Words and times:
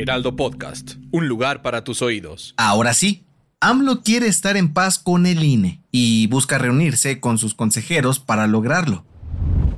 Heraldo 0.00 0.34
Podcast, 0.34 0.92
un 1.10 1.28
lugar 1.28 1.60
para 1.60 1.84
tus 1.84 2.00
oídos. 2.00 2.54
Ahora 2.56 2.94
sí, 2.94 3.26
AMLO 3.60 4.00
quiere 4.00 4.28
estar 4.28 4.56
en 4.56 4.72
paz 4.72 4.98
con 4.98 5.26
el 5.26 5.44
INE 5.44 5.82
y 5.92 6.26
busca 6.28 6.56
reunirse 6.56 7.20
con 7.20 7.36
sus 7.36 7.52
consejeros 7.52 8.18
para 8.18 8.46
lograrlo. 8.46 9.04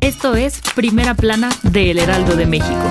Esto 0.00 0.37
es 0.37 0.61
Primera 0.77 1.16
Plana 1.16 1.50
de 1.64 1.90
El 1.90 1.98
Heraldo 1.98 2.37
de 2.37 2.46
México. 2.46 2.85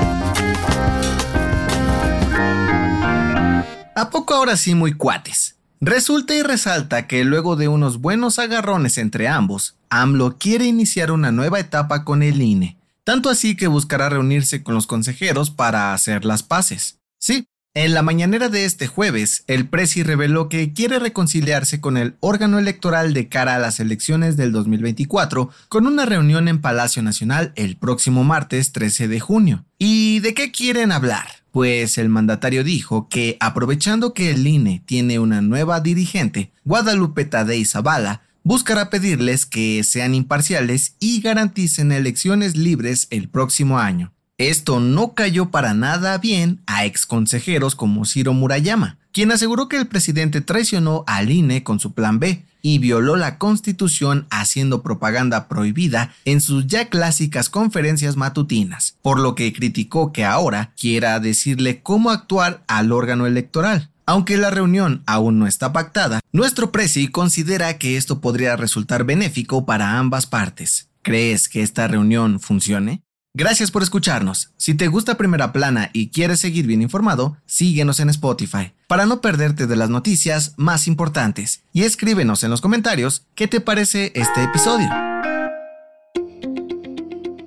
¿A 3.95 4.09
poco 4.11 4.33
ahora 4.33 4.57
sí 4.57 4.75
muy 4.75 4.91
cuates? 4.91 5.55
Resulta 5.79 6.35
y 6.35 6.43
resalta 6.43 7.07
que 7.07 7.23
luego 7.23 7.55
de 7.55 7.69
unos 7.69 8.01
buenos 8.01 8.39
agarrones 8.39 8.97
entre 8.97 9.29
ambos, 9.29 9.77
AMLO 9.89 10.37
quiere 10.37 10.65
iniciar 10.65 11.13
una 11.13 11.31
nueva 11.31 11.61
etapa 11.61 12.03
con 12.03 12.23
el 12.23 12.41
INE, 12.41 12.77
tanto 13.05 13.29
así 13.29 13.55
que 13.55 13.67
buscará 13.67 14.09
reunirse 14.09 14.63
con 14.63 14.75
los 14.75 14.85
consejeros 14.85 15.49
para 15.49 15.93
hacer 15.93 16.25
las 16.25 16.43
paces. 16.43 17.00
Sí, 17.23 17.45
en 17.75 17.93
la 17.93 18.01
mañanera 18.01 18.49
de 18.49 18.65
este 18.65 18.87
jueves, 18.87 19.43
el 19.45 19.69
Presi 19.69 20.01
reveló 20.01 20.49
que 20.49 20.73
quiere 20.73 20.97
reconciliarse 20.97 21.79
con 21.79 21.97
el 21.97 22.15
órgano 22.19 22.57
electoral 22.57 23.13
de 23.13 23.27
cara 23.29 23.53
a 23.53 23.59
las 23.59 23.79
elecciones 23.79 24.37
del 24.37 24.51
2024 24.51 25.51
con 25.69 25.85
una 25.85 26.07
reunión 26.07 26.47
en 26.47 26.61
Palacio 26.61 27.03
Nacional 27.03 27.53
el 27.55 27.77
próximo 27.77 28.23
martes 28.23 28.71
13 28.71 29.07
de 29.07 29.19
junio. 29.19 29.65
¿Y 29.77 30.19
de 30.21 30.33
qué 30.33 30.51
quieren 30.51 30.91
hablar? 30.91 31.27
Pues 31.51 31.99
el 31.99 32.09
mandatario 32.09 32.63
dijo 32.63 33.07
que 33.07 33.37
aprovechando 33.39 34.15
que 34.15 34.31
el 34.31 34.47
INE 34.47 34.81
tiene 34.87 35.19
una 35.19 35.41
nueva 35.41 35.79
dirigente, 35.79 36.51
Guadalupe 36.65 37.25
Tadei 37.25 37.65
Zavala, 37.65 38.23
buscará 38.43 38.89
pedirles 38.89 39.45
que 39.45 39.83
sean 39.83 40.15
imparciales 40.15 40.95
y 40.99 41.21
garanticen 41.21 41.91
elecciones 41.91 42.57
libres 42.57 43.05
el 43.11 43.29
próximo 43.29 43.77
año. 43.77 44.11
Esto 44.41 44.79
no 44.79 45.13
cayó 45.13 45.51
para 45.51 45.75
nada 45.75 46.17
bien 46.17 46.63
a 46.81 46.85
ex 46.85 47.05
consejeros 47.05 47.75
como 47.75 48.05
Ciro 48.05 48.33
Murayama, 48.33 48.97
quien 49.11 49.31
aseguró 49.31 49.69
que 49.69 49.77
el 49.77 49.87
presidente 49.87 50.41
traicionó 50.41 51.03
al 51.07 51.31
INE 51.31 51.63
con 51.63 51.79
su 51.79 51.93
plan 51.93 52.19
B 52.19 52.43
y 52.61 52.79
violó 52.79 53.15
la 53.15 53.37
constitución 53.37 54.27
haciendo 54.29 54.81
propaganda 54.81 55.47
prohibida 55.47 56.13
en 56.25 56.41
sus 56.41 56.67
ya 56.67 56.89
clásicas 56.89 57.49
conferencias 57.49 58.17
matutinas, 58.17 58.95
por 59.01 59.19
lo 59.19 59.35
que 59.35 59.53
criticó 59.53 60.11
que 60.11 60.25
ahora 60.25 60.71
quiera 60.79 61.19
decirle 61.19 61.81
cómo 61.81 62.09
actuar 62.09 62.63
al 62.67 62.91
órgano 62.91 63.27
electoral. 63.27 63.89
Aunque 64.05 64.37
la 64.37 64.49
reunión 64.49 65.03
aún 65.05 65.39
no 65.39 65.47
está 65.47 65.71
pactada, 65.73 66.19
nuestro 66.31 66.71
presi 66.71 67.07
considera 67.07 67.77
que 67.77 67.97
esto 67.97 68.19
podría 68.19 68.55
resultar 68.55 69.05
benéfico 69.05 69.65
para 69.65 69.99
ambas 69.99 70.25
partes. 70.25 70.89
¿Crees 71.01 71.49
que 71.49 71.61
esta 71.61 71.87
reunión 71.87 72.39
funcione? 72.39 73.03
Gracias 73.33 73.71
por 73.71 73.81
escucharnos. 73.81 74.49
Si 74.57 74.73
te 74.73 74.87
gusta 74.87 75.15
Primera 75.15 75.53
Plana 75.53 75.89
y 75.93 76.09
quieres 76.09 76.41
seguir 76.41 76.67
bien 76.67 76.81
informado, 76.81 77.37
síguenos 77.45 78.01
en 78.01 78.09
Spotify 78.09 78.73
para 78.87 79.05
no 79.05 79.21
perderte 79.21 79.67
de 79.67 79.77
las 79.77 79.89
noticias 79.89 80.53
más 80.57 80.85
importantes 80.85 81.63
y 81.71 81.83
escríbenos 81.83 82.43
en 82.43 82.49
los 82.49 82.59
comentarios 82.59 83.25
qué 83.33 83.47
te 83.47 83.61
parece 83.61 84.11
este 84.15 84.43
episodio. 84.43 84.89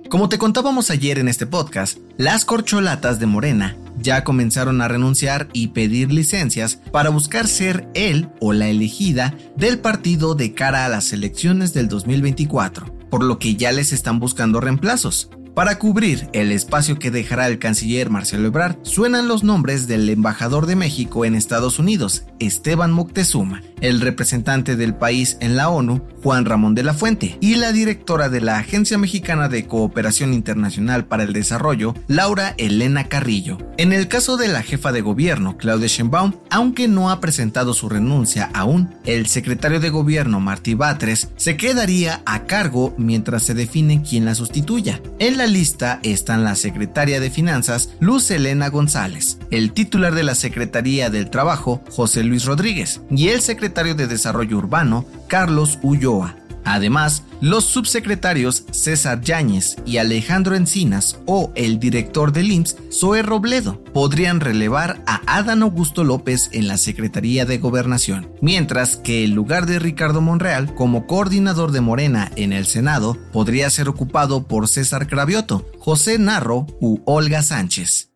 Como 0.09 0.31
te 0.31 0.39
contábamos 0.39 0.91
ayer 0.91 1.19
en 1.19 1.29
este 1.29 1.47
podcast, 1.47 1.99
las 2.17 2.47
corcholatas 2.47 3.21
de 3.21 3.27
Morena 3.27 3.77
ya 3.99 4.25
comenzaron 4.25 4.81
a 4.81 4.89
renunciar 4.89 5.49
y 5.53 5.69
pedir 5.69 6.11
licencias 6.11 6.77
para 6.93 7.11
buscar 7.11 7.47
ser 7.47 7.91
él 7.93 8.31
o 8.41 8.55
la 8.55 8.69
elegida 8.69 9.37
del 9.55 9.81
partido 9.81 10.35
de 10.35 10.55
cara 10.55 10.87
a 10.87 10.89
las 10.89 11.13
elecciones 11.13 11.75
del 11.75 11.89
2024, 11.89 12.87
por 13.11 13.23
lo 13.23 13.39
que 13.39 13.57
ya 13.57 13.71
les 13.71 13.93
están 13.93 14.19
buscando 14.19 14.63
reemplazos. 14.63 15.29
Para 15.55 15.79
cubrir 15.79 16.29
el 16.33 16.51
espacio 16.51 16.99
que 16.99 17.13
dejará 17.13 17.47
el 17.47 17.61
canciller 17.61 18.11
Marcelo 18.11 18.49
Ebrard, 18.49 18.77
suenan 18.83 19.29
los 19.29 19.45
nombres 19.45 19.87
del 19.87 20.11
embajador 20.11 20.67
de 20.67 20.75
México 20.75 21.25
en 21.25 21.37
Estados 21.37 21.79
Unidos, 21.79 22.25
Esteban 22.41 22.91
Moctezuma, 22.91 23.63
el 23.81 24.01
representante 24.01 24.75
del 24.75 24.97
país 24.97 25.37
en 25.41 25.57
la 25.57 25.69
ONU, 25.69 26.03
Juan 26.25 26.45
Ramón 26.45 26.75
de 26.75 26.83
la 26.83 26.93
Fuente, 26.93 27.39
y 27.41 27.55
la 27.55 27.71
directora 27.71 28.29
de 28.29 28.41
la 28.41 28.59
Agencia 28.59 28.99
Mexicana 28.99 29.49
de 29.49 29.67
Cooperación 29.67 30.35
Internacional 30.35 31.05
para 31.05 31.23
el 31.23 31.33
Desarrollo, 31.33 31.95
Laura 32.09 32.55
Elena 32.59 33.05
Carrillo. 33.05 33.59
En 33.77 33.93
el 33.93 34.09
caso 34.09 34.37
de 34.37 34.49
la 34.49 34.63
jefa 34.63 34.91
de 34.91 35.03
gobierno, 35.03 35.57
Claudia 35.57 35.87
Sheinbaum, 35.87 36.33
aunque 36.51 36.89
no 36.89 37.11
ha 37.11 37.21
presentado 37.21 37.75
su 37.75 37.89
renuncia 37.89 38.51
aún, 38.55 38.93
el 39.05 39.27
secretario 39.27 39.79
de 39.79 39.91
gobierno, 39.91 40.41
Martí 40.41 40.75
Batres, 40.75 41.29
se 41.37 41.57
quedaría 41.57 42.23
a 42.27 42.45
cargo 42.45 42.93
mientras 42.99 43.45
se 43.45 43.55
define 43.55 44.03
quién 44.03 44.25
la 44.25 44.35
sustituya. 44.35 45.01
En 45.21 45.37
la 45.37 45.44
lista 45.47 46.01
están 46.03 46.45
la 46.45 46.55
secretaria 46.55 47.21
de 47.21 47.31
Finanzas, 47.31 47.91
Luz 48.01 48.31
Elena 48.31 48.69
González, 48.69 49.39
el 49.51 49.73
titular 49.73 50.15
de 50.15 50.23
la 50.23 50.35
Secretaría 50.35 51.11
del 51.11 51.31
Trabajo, 51.31 51.83
José 51.91 52.23
Luis 52.23 52.45
Rodríguez, 52.45 53.01
y 53.11 53.29
el 53.29 53.41
secretario 53.41 53.95
de 53.95 54.07
Desarrollo 54.07 54.59
Urbano, 54.59 55.05
Carlos 55.29 55.79
Ulloa. 55.83 56.37
Además, 56.65 57.24
los 57.45 57.67
subsecretarios 57.67 58.65
César 58.71 59.21
Yáñez 59.21 59.77
y 59.85 59.99
Alejandro 59.99 60.57
Encinas 60.57 61.19
o 61.27 61.53
el 61.55 61.79
director 61.79 62.33
del 62.33 62.51
IMSS, 62.51 62.79
Zoe 62.91 63.23
Robledo, 63.23 63.85
podrían 63.93 64.41
relevar 64.41 65.03
a 65.07 65.21
Adán 65.27 65.63
Augusto 65.63 66.05
López 66.05 66.49
en 66.53 66.69
la 66.69 66.79
Secretaría 66.79 67.45
de 67.45 67.59
Gobernación, 67.59 68.31
mientras 68.41 68.97
que 68.97 69.25
el 69.25 69.33
lugar 69.33 69.67
de 69.67 69.79
Ricardo 69.79 70.23
Monreal 70.23 70.75
como 70.75 71.07
coordinador 71.07 71.71
de 71.71 71.83
Morena 71.83 72.33
en 72.37 72.55
el 72.55 72.65
Senado 72.65 73.19
podría 73.31 73.69
ser 73.69 73.91
ocupado 73.91 74.49
por 74.49 74.67
César 74.67 75.07
Cravioto, 75.07 75.71
José 75.79 76.19
Narro 76.19 76.67
u 76.81 77.03
Olga 77.05 77.43
Sánchez. 77.43 78.14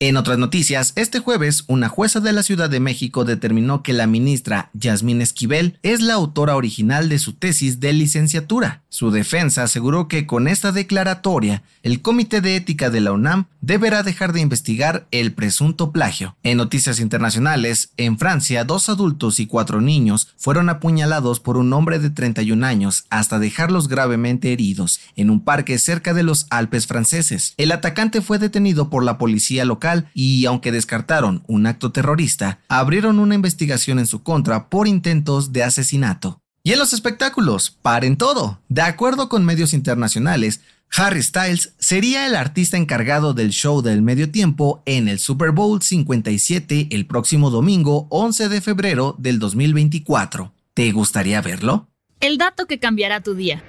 En 0.00 0.16
otras 0.16 0.38
noticias, 0.38 0.92
este 0.96 1.20
jueves, 1.20 1.64
una 1.68 1.88
jueza 1.88 2.18
de 2.18 2.32
la 2.32 2.42
Ciudad 2.42 2.68
de 2.68 2.80
México 2.80 3.24
determinó 3.24 3.84
que 3.84 3.92
la 3.92 4.08
ministra 4.08 4.70
Yasmín 4.72 5.22
Esquivel 5.22 5.78
es 5.82 6.00
la 6.00 6.14
autora 6.14 6.56
original 6.56 7.08
de 7.08 7.20
su 7.20 7.34
tesis 7.34 7.78
de 7.78 7.92
licenciatura. 7.92 8.82
Su 8.94 9.10
defensa 9.10 9.64
aseguró 9.64 10.06
que 10.06 10.24
con 10.24 10.46
esta 10.46 10.70
declaratoria, 10.70 11.64
el 11.82 12.00
Comité 12.00 12.40
de 12.40 12.54
Ética 12.54 12.90
de 12.90 13.00
la 13.00 13.10
UNAM 13.10 13.46
deberá 13.60 14.04
dejar 14.04 14.32
de 14.32 14.40
investigar 14.40 15.08
el 15.10 15.32
presunto 15.32 15.90
plagio. 15.90 16.36
En 16.44 16.58
noticias 16.58 17.00
internacionales, 17.00 17.90
en 17.96 18.18
Francia, 18.18 18.62
dos 18.62 18.88
adultos 18.88 19.40
y 19.40 19.48
cuatro 19.48 19.80
niños 19.80 20.28
fueron 20.36 20.68
apuñalados 20.68 21.40
por 21.40 21.56
un 21.56 21.72
hombre 21.72 21.98
de 21.98 22.10
31 22.10 22.64
años 22.64 23.06
hasta 23.10 23.40
dejarlos 23.40 23.88
gravemente 23.88 24.52
heridos 24.52 25.00
en 25.16 25.28
un 25.28 25.40
parque 25.40 25.80
cerca 25.80 26.14
de 26.14 26.22
los 26.22 26.46
Alpes 26.50 26.86
franceses. 26.86 27.54
El 27.56 27.72
atacante 27.72 28.20
fue 28.20 28.38
detenido 28.38 28.90
por 28.90 29.02
la 29.02 29.18
policía 29.18 29.64
local 29.64 30.08
y, 30.14 30.46
aunque 30.46 30.70
descartaron 30.70 31.42
un 31.48 31.66
acto 31.66 31.90
terrorista, 31.90 32.60
abrieron 32.68 33.18
una 33.18 33.34
investigación 33.34 33.98
en 33.98 34.06
su 34.06 34.22
contra 34.22 34.68
por 34.68 34.86
intentos 34.86 35.52
de 35.52 35.64
asesinato. 35.64 36.43
Y 36.66 36.72
en 36.72 36.78
los 36.78 36.94
espectáculos, 36.94 37.76
paren 37.82 38.16
todo. 38.16 38.58
De 38.70 38.80
acuerdo 38.80 39.28
con 39.28 39.44
medios 39.44 39.74
internacionales, 39.74 40.62
Harry 40.96 41.22
Styles 41.22 41.74
sería 41.78 42.26
el 42.26 42.34
artista 42.34 42.78
encargado 42.78 43.34
del 43.34 43.50
show 43.50 43.82
del 43.82 44.00
medio 44.00 44.30
tiempo 44.30 44.82
en 44.86 45.08
el 45.08 45.18
Super 45.18 45.50
Bowl 45.50 45.82
57 45.82 46.88
el 46.90 47.04
próximo 47.04 47.50
domingo 47.50 48.06
11 48.08 48.48
de 48.48 48.62
febrero 48.62 49.14
del 49.18 49.38
2024. 49.40 50.54
¿Te 50.72 50.90
gustaría 50.92 51.42
verlo? 51.42 51.90
El 52.20 52.38
dato 52.38 52.64
que 52.64 52.78
cambiará 52.78 53.20
tu 53.20 53.34
día. 53.34 53.62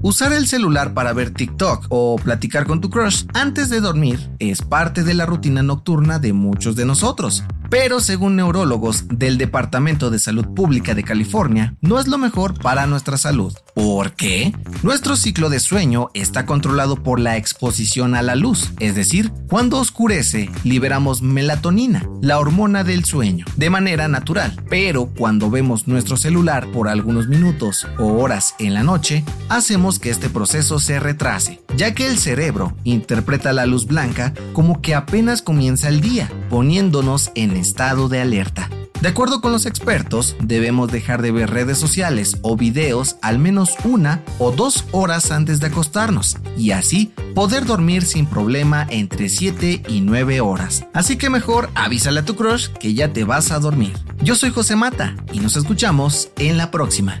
Usar 0.00 0.32
el 0.32 0.46
celular 0.46 0.94
para 0.94 1.12
ver 1.12 1.32
TikTok 1.32 1.86
o 1.90 2.16
platicar 2.16 2.66
con 2.66 2.80
tu 2.80 2.88
crush 2.88 3.24
antes 3.34 3.68
de 3.68 3.80
dormir 3.80 4.30
es 4.38 4.62
parte 4.62 5.02
de 5.02 5.12
la 5.12 5.26
rutina 5.26 5.62
nocturna 5.62 6.18
de 6.18 6.32
muchos 6.32 6.76
de 6.76 6.86
nosotros. 6.86 7.44
Pero 7.70 8.00
según 8.00 8.36
neurólogos 8.36 9.06
del 9.08 9.38
Departamento 9.38 10.10
de 10.10 10.18
Salud 10.18 10.46
Pública 10.54 10.94
de 10.94 11.04
California, 11.04 11.74
no 11.80 11.98
es 11.98 12.06
lo 12.06 12.18
mejor 12.18 12.58
para 12.58 12.86
nuestra 12.86 13.16
salud. 13.16 13.52
¿Por 13.74 14.12
qué? 14.12 14.54
Nuestro 14.82 15.16
ciclo 15.16 15.50
de 15.50 15.60
sueño 15.60 16.10
está 16.14 16.46
controlado 16.46 17.02
por 17.02 17.18
la 17.18 17.36
exposición 17.36 18.14
a 18.14 18.22
la 18.22 18.34
luz, 18.34 18.72
es 18.80 18.94
decir, 18.94 19.32
cuando 19.48 19.78
oscurece 19.78 20.50
liberamos 20.62 21.22
melatonina, 21.22 22.08
la 22.20 22.38
hormona 22.38 22.84
del 22.84 23.04
sueño, 23.04 23.46
de 23.56 23.70
manera 23.70 24.08
natural. 24.08 24.62
Pero 24.68 25.06
cuando 25.06 25.50
vemos 25.50 25.88
nuestro 25.88 26.16
celular 26.16 26.70
por 26.70 26.88
algunos 26.88 27.28
minutos 27.28 27.86
o 27.98 28.04
horas 28.22 28.54
en 28.58 28.74
la 28.74 28.82
noche, 28.82 29.24
hacemos 29.48 29.98
que 29.98 30.10
este 30.10 30.28
proceso 30.28 30.78
se 30.78 31.00
retrase, 31.00 31.60
ya 31.76 31.94
que 31.94 32.06
el 32.06 32.18
cerebro 32.18 32.76
interpreta 32.84 33.52
la 33.52 33.66
luz 33.66 33.86
blanca 33.86 34.32
como 34.52 34.80
que 34.80 34.94
apenas 34.94 35.42
comienza 35.42 35.88
el 35.88 36.00
día, 36.00 36.30
poniéndonos 36.50 37.30
en 37.34 37.56
estado 37.56 38.08
de 38.08 38.20
alerta. 38.20 38.68
De 39.00 39.10
acuerdo 39.10 39.42
con 39.42 39.52
los 39.52 39.66
expertos, 39.66 40.34
debemos 40.42 40.90
dejar 40.90 41.20
de 41.20 41.30
ver 41.30 41.50
redes 41.50 41.76
sociales 41.76 42.38
o 42.40 42.56
videos 42.56 43.16
al 43.20 43.38
menos 43.38 43.74
una 43.84 44.22
o 44.38 44.50
dos 44.50 44.86
horas 44.92 45.30
antes 45.30 45.60
de 45.60 45.66
acostarnos 45.66 46.38
y 46.56 46.70
así 46.70 47.12
poder 47.34 47.66
dormir 47.66 48.04
sin 48.04 48.24
problema 48.24 48.86
entre 48.88 49.28
7 49.28 49.82
y 49.88 50.00
9 50.00 50.40
horas. 50.40 50.86
Así 50.94 51.18
que 51.18 51.28
mejor 51.28 51.68
avísale 51.74 52.20
a 52.20 52.24
tu 52.24 52.34
crush 52.34 52.68
que 52.68 52.94
ya 52.94 53.12
te 53.12 53.24
vas 53.24 53.50
a 53.50 53.58
dormir. 53.58 53.92
Yo 54.22 54.36
soy 54.36 54.50
José 54.50 54.74
Mata 54.74 55.14
y 55.34 55.40
nos 55.40 55.56
escuchamos 55.56 56.30
en 56.38 56.56
la 56.56 56.70
próxima. 56.70 57.20